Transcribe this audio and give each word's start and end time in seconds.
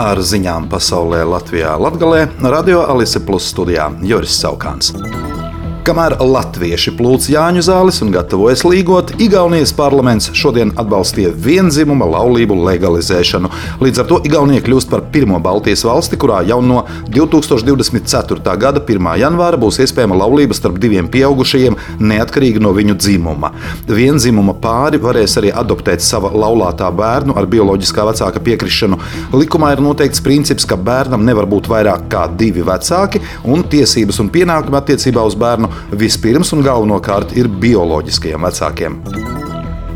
ar 0.00 0.20
ziņām 0.24 0.70
pasaulē 0.72 1.20
Latvijā 1.28 1.74
Latgalē, 1.76 2.22
Radio 2.40 2.86
Alise 2.88 3.20
Plus 3.26 3.50
studijā 3.52 3.90
Joris 4.00 4.38
Saukāns. 4.40 4.94
Kamēr 5.80 6.18
latvieši 6.20 6.92
plūc 6.92 7.24
Jāņu 7.32 7.62
zāles 7.64 8.02
un 8.04 8.10
gatavojas 8.12 8.66
līgot, 8.66 9.14
Igaunijas 9.24 9.70
parlaments 9.72 10.26
šodien 10.36 10.74
atbalstīja 10.76 11.30
vienzimuma 11.32 12.04
laulību 12.04 12.58
legalizēšanu. 12.66 13.48
Līdz 13.80 14.02
ar 14.02 14.08
to 14.10 14.18
Igaunija 14.28 14.60
kļūst 14.66 14.90
par 14.92 15.06
pirmo 15.14 15.38
Baltijas 15.40 15.86
valsti, 15.88 16.18
kurā 16.20 16.42
jau 16.44 16.58
no 16.60 16.82
2024. 17.08 18.56
gada 18.60 18.82
1. 18.84 19.08
janvāra 19.22 19.60
būs 19.62 19.78
iespējama 19.80 20.18
laulība 20.20 20.58
starp 20.58 20.76
diviem 20.82 21.08
pieaugušajiem, 21.08 21.78
neatkarīgi 22.12 22.60
no 22.60 22.74
viņu 22.76 22.98
dzimuma. 23.00 23.54
Vienzimuma 23.88 24.58
pāri 24.60 25.00
varēs 25.00 25.38
arī 25.40 25.54
adoptēt 25.64 26.04
sava 26.04 26.28
laulātā 26.28 26.92
bērnu 26.92 27.38
ar 27.40 27.48
bioloģiskā 27.48 28.04
vecāka 28.10 28.44
piekrišanu. 28.50 29.00
Likumā 29.32 29.72
ir 29.78 29.84
noteikts 29.88 30.20
princips, 30.28 30.68
ka 30.68 30.76
bērnam 30.76 31.24
nevar 31.24 31.48
būt 31.48 31.72
vairāk 31.72 32.04
kā 32.12 32.28
divi 32.36 32.68
vecāki, 32.68 33.24
un 33.48 33.64
tiesības 33.64 34.20
un 34.20 34.28
pienākumi 34.36 34.82
attiecībā 34.84 35.24
uz 35.24 35.40
bērnu 35.40 35.69
vispirms 35.92 36.54
un 36.56 36.64
galvenokārt 36.66 37.36
ir 37.38 37.50
bioloģiskajiem 37.62 38.50
vecākiem. 38.50 39.00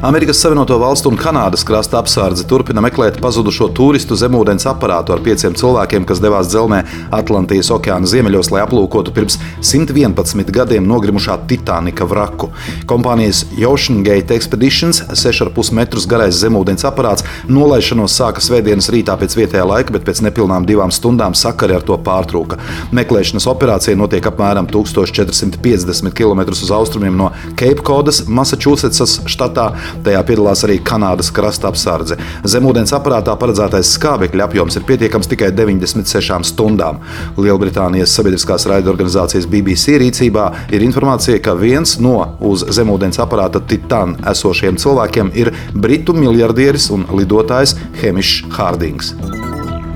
Amerikas 0.05 0.37
Savienoto 0.37 0.77
Valstu 0.79 1.09
un 1.09 1.17
Kanādas 1.17 1.63
krasta 1.65 1.97
apsardze 1.97 2.45
turpina 2.45 2.83
meklēt 2.85 3.17
pazudušo 3.25 3.71
turistu 3.73 4.19
zemūdens 4.21 4.67
aparātu 4.69 5.15
ar 5.15 5.23
pieciem 5.25 5.55
cilvēkiem, 5.57 6.05
kas 6.05 6.19
devās 6.21 6.51
dzelzmē 6.53 6.83
Atlantijas 7.17 7.71
okeāna 7.73 8.05
ziemeļos, 8.13 8.51
lai 8.53 8.61
aplūkotu 8.67 9.15
pirms 9.17 9.39
111 9.65 10.53
gadiem 10.53 10.85
nogrimušā 10.85 11.39
Titanika 11.49 12.05
vraku. 12.05 12.51
Kompānijas 12.91 13.47
Ocean 13.65 14.03
Gate 14.05 14.37
Expeditions 14.37 15.01
6,5 15.09 15.73
metrus 15.79 16.05
garais 16.11 16.37
zemūdens 16.37 16.85
aparāts 16.85 17.25
nolaišanos 17.49 18.19
sāka 18.21 18.45
svētdienas 18.45 18.91
rītā 18.93 19.17
pēc 19.17 19.39
vietējā 19.41 19.65
laika, 19.73 19.97
bet 19.97 20.05
pēc 20.05 20.21
nepilnām 20.29 20.69
divām 20.69 20.93
stundām 20.93 21.33
sakari 21.33 21.79
ar 21.79 21.89
to 21.89 21.97
pārtrūka. 21.97 22.61
Meklēšanas 22.93 23.49
operācija 23.55 23.97
notiek 23.97 24.29
apmēram 24.29 24.69
1450 24.69 26.13
km 26.13 26.45
uz 26.53 26.77
austrumiem 26.83 27.17
no 27.25 27.33
Codas, 27.81 28.27
Massachusettsas 28.29 29.23
štatā. 29.33 29.71
Tajā 30.05 30.23
piedalās 30.27 30.65
arī 30.67 30.79
Kanādas 30.85 31.31
krasta 31.35 31.71
apsardze. 31.71 32.19
Zemūdens 32.49 32.95
aparātā 32.97 33.35
paredzētais 33.41 33.95
skābekļa 33.99 34.49
apjoms 34.49 34.79
ir 34.79 34.87
pietiekams 34.89 35.31
tikai 35.31 35.51
96 35.57 36.51
stundām. 36.51 37.01
Lielbritānijas 37.39 38.15
sabiedriskās 38.19 38.69
raidorganizācijas 38.71 39.49
BBC 39.51 39.99
rīcībā 40.03 40.49
ir 40.75 40.85
informācija, 40.87 41.41
ka 41.45 41.57
viens 41.59 41.99
no 42.03 42.17
uz 42.45 42.67
zemūdens 42.75 43.21
aparāta 43.23 43.63
Titan 43.63 44.19
esošiem 44.35 44.81
cilvēkiem 44.81 45.33
ir 45.39 45.53
britu 45.75 46.17
miljardieris 46.17 46.91
un 46.95 47.09
lidotājs 47.15 47.77
Hemišs 48.03 48.45
Hārdings. 48.59 49.15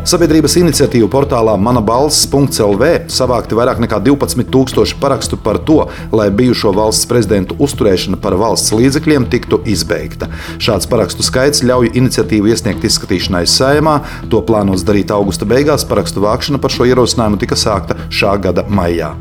Sabiedrības 0.09 0.55
iniciatīvu 0.57 1.05
portālā 1.13 1.53
manabalss.lv 1.61 2.87
savākti 3.13 3.57
vairāk 3.59 3.83
nekā 3.85 3.99
12,000 4.07 4.97
parakstu 5.03 5.37
par 5.45 5.59
to, 5.69 5.83
lai 6.17 6.31
bijušo 6.33 6.73
valsts 6.73 7.05
prezidentu 7.11 7.59
uzturēšana 7.67 8.17
par 8.23 8.39
valsts 8.41 8.73
līdzekļiem 8.73 9.27
tiktu 9.35 9.59
izbeigta. 9.69 10.31
Šāds 10.65 10.89
parakstu 10.89 11.27
skaits 11.27 11.61
ļauj 11.61 11.93
iniciatīvu 12.01 12.49
iesniegt 12.55 12.89
izskatīšanai 12.89 13.45
saimā. 13.45 13.99
To 14.33 14.41
plānots 14.49 14.87
darīt 14.89 15.13
augusta 15.13 15.45
beigās. 15.45 15.85
Parakstu 15.93 16.25
vākšana 16.25 16.63
par 16.63 16.73
šo 16.73 16.89
ierosinājumu 16.89 17.45
tika 17.45 17.61
sākta 17.61 18.01
šā 18.09 18.33
gada 18.49 18.65
maijā. 18.65 19.13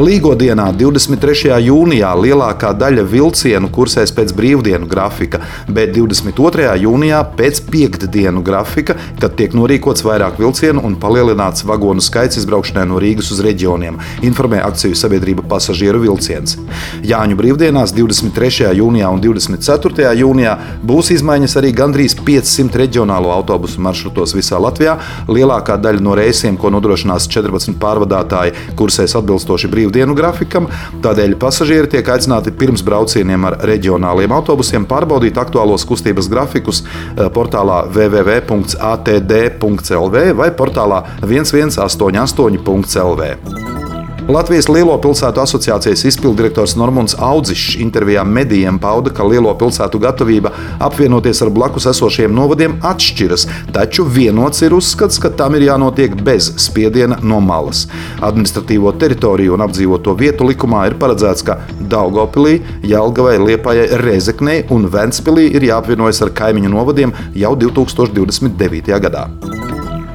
Līgodienā, 0.00 0.70
23. 0.72 1.50
jūnijā, 1.66 2.08
lielākā 2.16 2.70
daļa 2.80 3.02
vilcienu 3.12 3.68
kursēs 3.68 4.08
pēc 4.16 4.30
brīvdienu 4.32 4.86
grafika, 4.88 5.42
bet 5.68 5.90
22. 5.92 6.70
jūnijā 6.80 7.18
pēc 7.36 7.58
piekdienu 7.68 8.40
grafika, 8.42 8.96
kad 9.20 9.36
tiek 9.36 9.52
norīkots 9.52 10.00
vairāk 10.06 10.38
vilcienu 10.40 10.80
un 10.88 10.94
palielināts 10.96 11.66
vagonu 11.68 12.00
skaits 12.00 12.40
izbraukšanai 12.40 12.86
no 12.88 13.02
Rīgas 13.04 13.28
uz 13.34 13.42
reģioniem, 13.44 13.98
informē 14.24 14.62
akciju 14.64 14.96
sabiedrība 14.96 15.44
pasažieru 15.50 16.00
vilciens. 16.06 16.56
Jāņu 17.04 17.36
brīvdienās 17.36 17.92
23. 17.92 18.72
jūnijā 18.80 19.12
un 19.12 19.20
24. 19.20 20.08
jūnijā 20.22 20.56
būs 20.88 21.12
izmaiņas 21.18 21.58
arī 21.60 21.74
gandrīz 21.82 22.16
500 22.16 22.80
reģionālo 22.86 23.34
autobusu 23.36 23.84
maršrutos 23.84 24.32
visā 24.40 24.56
Latvijā. 24.56 24.96
Lielākā 25.28 25.76
daļa 25.76 26.00
no 26.08 26.16
reisiem, 26.16 26.56
ko 26.56 26.72
nodrošinās 26.72 27.28
14 27.28 27.76
pārvadātāji, 27.76 28.56
kursēs 28.80 29.20
atbilstoši 29.20 29.68
brīvdienu 29.68 29.81
brīvdienu 29.82 30.14
grafikam. 30.16 30.68
Tādēļ 31.02 31.34
pasažieri 31.40 31.88
tiek 31.92 32.08
aicināti 32.08 32.50
pirms 32.54 32.82
braucieniem 32.86 33.44
ar 33.48 33.58
reģionāliem 33.66 34.32
autobusiem 34.32 34.86
pārbaudīt 34.88 35.38
aktuālos 35.40 35.84
kustības 35.88 36.28
grafikus 36.32 36.82
eh, 36.84 36.88
portālā 37.32 37.78
www.atd.lv 37.90 38.56
vai 40.38 40.50
portālā 40.56 41.02
1188.lv. 41.22 43.61
Latvijas 44.30 44.68
Lielo 44.70 44.94
pilsētu 45.02 45.40
asociācijas 45.42 46.04
izpildirektors 46.06 46.76
Normons 46.78 47.16
Audzišs 47.18 47.74
intervijā 47.82 48.22
medijiem 48.22 48.78
pauda, 48.78 49.10
ka 49.10 49.26
lielo 49.26 49.50
pilsētu 49.58 49.98
gatavība 50.02 50.52
apvienoties 50.86 51.42
ar 51.42 51.50
blakus 51.50 51.88
esošiem 51.90 52.30
novadiem 52.34 52.76
atšķiras, 52.86 53.48
taču 53.74 54.06
vienots 54.06 54.62
ir 54.62 54.76
uzskats, 54.78 55.18
ka 55.18 55.32
tam 55.34 55.58
ir 55.58 55.66
jānotiek 55.66 56.14
bez 56.22 56.52
spiediena 56.62 57.18
no 57.22 57.40
malas. 57.42 57.88
Administratīvo 58.22 58.94
teritoriju 59.02 59.56
un 59.56 59.66
apdzīvoto 59.66 60.14
vietu 60.18 60.46
likumā 60.46 60.86
ir 60.92 60.98
paredzēts, 61.02 61.42
ka 61.48 61.58
Daugopilī, 61.82 62.60
Jelgavai, 62.86 63.36
Liepājai, 63.42 63.90
Rezeknei 64.06 64.62
un 64.70 64.86
Ventspilī 64.92 65.50
ir 65.50 65.66
jāapvienojas 65.72 66.22
ar 66.22 66.34
kaimiņu 66.38 66.74
novadiem 66.78 67.18
jau 67.34 67.56
2029. 67.66 68.98
gadā. 69.02 69.26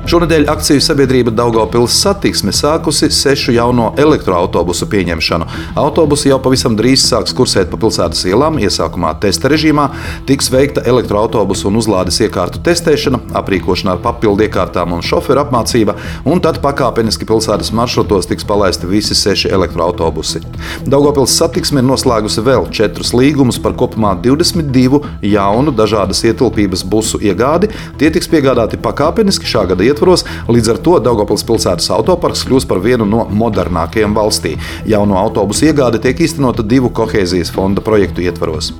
Šonadēļ 0.07 0.45
akciju 0.47 0.79
sabiedrība 0.79 1.33
Daugopils 1.35 1.97
satiksme 1.99 2.53
sākusi 2.55 3.09
sešu 3.11 3.51
jauno 3.51 3.89
elektroautobusu 3.99 4.85
pieņemšanu. 4.87 5.47
Autobusi 5.81 6.29
jau 6.29 6.37
pavisam 6.39 6.77
drīz 6.79 7.01
sāks 7.03 7.33
kursēt 7.35 7.67
pa 7.67 7.75
pilsētas 7.81 8.21
ielām. 8.29 8.55
Iesākumā 8.63 9.09
testa 9.19 9.51
režīmā 9.51 9.89
tiks 10.29 10.47
veikta 10.53 10.85
elektroautobusu 10.87 11.67
un 11.67 11.79
uzlādes 11.81 12.21
iekārtu 12.23 12.61
testēšana, 12.63 13.19
aprīkošana 13.35 13.97
ar 13.97 13.99
papildu 14.05 14.45
iekārtām 14.45 14.93
un 14.95 15.03
šoferu 15.03 15.41
apmācība, 15.41 15.97
un 16.23 16.39
tad 16.39 16.61
pakāpeniski 16.63 17.27
pilsētas 17.27 17.73
maršrutos 17.75 18.31
tiks 18.31 18.47
palaisti 18.47 18.87
visi 18.87 19.11
seši 19.11 19.51
elektroautobusi. 19.59 20.39
Daugopils 20.87 21.35
satiksme 21.35 21.83
ir 21.83 21.89
noslēgusi 21.89 22.45
vēl 22.47 22.69
četrus 22.71 23.11
līgumus 23.11 23.59
par 23.59 23.75
kopumā 23.75 24.15
22 24.23 25.03
jaunu 25.35 25.75
dažādas 25.75 26.23
ietilpības 26.31 26.87
busu 26.87 27.19
iegādi. 27.19 27.73
Tie 27.99 28.07
tiks 28.15 28.31
piegādāti 28.31 28.79
pakāpeniski 28.79 29.51
šā 29.51 29.67
gada 29.67 29.83
ietvaros 29.83 29.96
ietvaros. 29.97 30.25
Līdz 30.47 30.73
ar 30.73 30.81
to 30.85 30.99
Daugopils 31.01 31.45
pilsētas 31.47 31.89
autoparks 31.97 32.45
kļūs 32.47 32.69
par 32.69 32.81
vienu 32.83 33.05
no 33.09 33.25
modernākajiem 33.31 34.13
valstī. 34.13 34.55
Jauno 34.85 35.17
autobusu 35.17 35.71
iegāde 35.71 36.01
tiek 36.03 36.19
īstenota 36.21 36.63
divu 36.63 36.93
kohēzijas 36.93 37.53
fonda 37.53 37.81
projektu 37.81 38.21
ietvaros. 38.21 38.73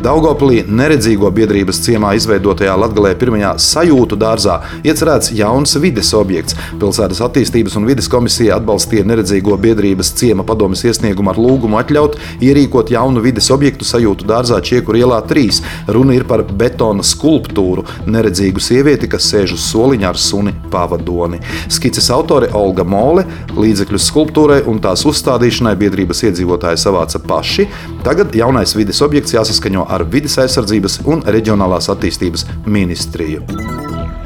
Daugopilī 0.00 0.62
neredzīgo 0.64 1.28
biedrības 1.36 1.76
ciemā 1.84 2.14
izveidotajā 2.16 2.72
Latvijā 2.80 3.12
pirmajā 3.20 3.50
sajūtu 3.60 4.16
dārzā 4.16 4.54
iecerēts 4.80 5.28
jauns 5.36 5.74
vides 5.82 6.14
objekts. 6.16 6.56
Pilsētas 6.80 7.20
attīstības 7.26 7.76
un 7.76 7.84
vides 7.84 8.08
komisija 8.08 8.56
atbalstīja 8.56 9.04
neredzīgo 9.10 9.58
biedrības 9.60 10.14
ciema 10.16 10.46
padomas 10.48 10.86
iesniegumu 10.88 11.34
ar 11.34 11.40
lūgumu 11.44 11.76
atļaut 11.82 12.16
ierīkot 12.40 12.94
jaunu 12.94 13.20
vides 13.26 13.50
objektu 13.52 13.84
sajūtu 13.84 14.24
dārzā 14.30 14.62
Čiekur 14.64 14.96
ielā 14.96 15.18
3. 15.28 15.60
Runa 15.92 16.16
ir 16.16 16.24
par 16.30 16.46
betona 16.48 17.04
skulptūru, 17.04 17.84
neredzīgu 18.08 18.64
sievieti, 18.64 19.10
kas 19.12 19.28
sēž 19.28 19.52
uz 19.58 19.68
soliņa 19.68 20.08
ar 20.14 20.20
suni 20.20 20.56
pavadoni. 20.72 21.42
Skices 21.68 22.08
autore 22.16 22.48
Olga 22.56 22.88
Mole 22.88 23.26
līdzekļus 23.52 24.08
skulptūrai 24.14 24.62
un 24.64 24.80
tās 24.80 25.04
uzstādīšanai 25.04 25.76
biedrības 25.84 26.24
iedzīvotāji 26.30 26.80
savāca 26.88 27.20
paši. 27.20 27.68
Tagad 28.04 28.32
jaunais 28.34 28.72
vides 28.76 29.00
objekts 29.04 29.34
jāsaskaņo 29.34 29.84
ar 29.92 30.06
vides 30.08 30.38
aizsardzības 30.40 31.02
un 31.10 31.20
reģionālās 31.26 31.90
attīstības 31.92 32.46
ministriju. 32.64 33.44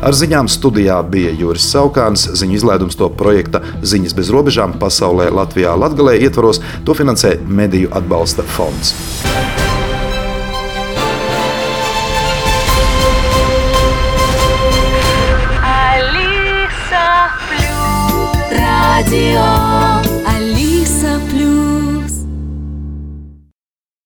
Ar 0.05 0.15
ziņām 0.15 0.51
studijā 0.53 0.99
bija 1.11 1.33
Juris 1.35 1.67
Saukāns. 1.73 2.29
Ziņu 2.39 2.59
izlaidums 2.59 2.99
to 3.01 3.09
projekta 3.09 3.63
Ziņas 3.83 4.15
bez 4.15 4.31
robežām 4.35 4.77
pasaulē 4.79 5.31
Latvijā 5.33 5.75
Latvijā 5.81 6.19
ietvaros, 6.29 6.61
to 6.85 6.95
finansē 6.95 7.39
Mediju 7.49 7.91
atbalsta 7.91 8.47
fonds. 8.57 8.95
Radio 18.95 19.54